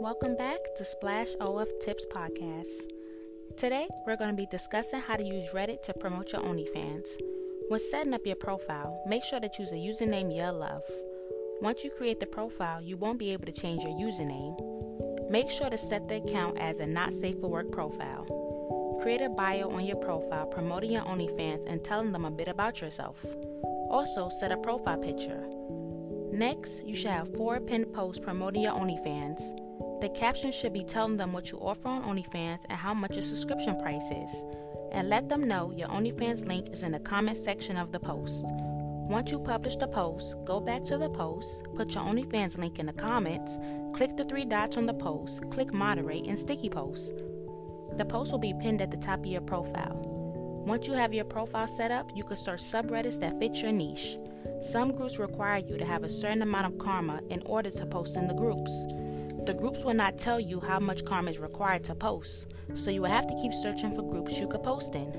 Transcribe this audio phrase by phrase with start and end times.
[0.00, 2.90] Welcome back to Splash OF Tips Podcast.
[3.58, 7.06] Today, we're going to be discussing how to use Reddit to promote your OnlyFans.
[7.68, 10.80] When setting up your profile, make sure to choose a username you love.
[11.60, 15.30] Once you create the profile, you won't be able to change your username.
[15.30, 18.24] Make sure to set the account as a not safe for work profile.
[19.02, 22.80] Create a bio on your profile promoting your OnlyFans and telling them a bit about
[22.80, 23.22] yourself.
[23.90, 25.46] Also, set a profile picture.
[26.32, 29.69] Next, you should have four pinned posts promoting your OnlyFans.
[30.00, 33.22] The caption should be telling them what you offer on OnlyFans and how much your
[33.22, 34.44] subscription price is.
[34.92, 38.44] And let them know your OnlyFans link is in the comment section of the post.
[38.46, 42.86] Once you publish the post, go back to the post, put your OnlyFans link in
[42.86, 43.58] the comments,
[43.92, 47.22] click the three dots on the post, click moderate, and sticky post.
[47.98, 50.00] The post will be pinned at the top of your profile.
[50.66, 54.16] Once you have your profile set up, you can search subreddits that fit your niche.
[54.62, 58.16] Some groups require you to have a certain amount of karma in order to post
[58.16, 58.70] in the groups.
[59.50, 63.02] The groups will not tell you how much karma is required to post, so you
[63.02, 65.10] will have to keep searching for groups you could post in.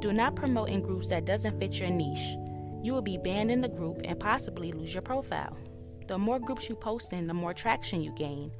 [0.00, 2.36] Do not promote in groups that doesn't fit your niche.
[2.82, 5.56] You will be banned in the group and possibly lose your profile.
[6.08, 8.50] The more groups you post in, the more traction you gain.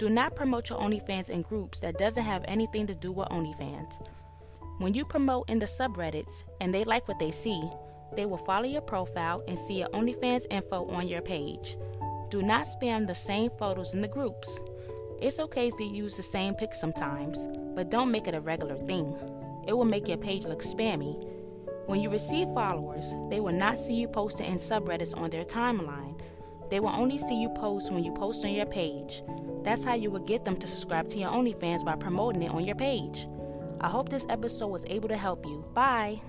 [0.00, 4.04] Do not promote your OnlyFans in groups that doesn't have anything to do with OnlyFans.
[4.78, 7.62] When you promote in the subreddits and they like what they see,
[8.16, 11.76] they will follow your profile and see your OnlyFans info on your page.
[12.30, 14.60] Do not spam the same photos in the groups.
[15.20, 19.16] It's okay to use the same pic sometimes, but don't make it a regular thing.
[19.66, 21.26] It will make your page look spammy.
[21.86, 26.20] When you receive followers, they will not see you posting in subreddits on their timeline.
[26.68, 29.22] They will only see you post when you post on your page.
[29.64, 32.64] That's how you will get them to subscribe to your OnlyFans by promoting it on
[32.64, 33.26] your page.
[33.80, 35.64] I hope this episode was able to help you.
[35.72, 36.20] Bye.